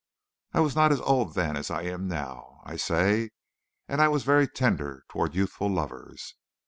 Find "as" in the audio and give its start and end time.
0.91-0.99, 1.55-1.69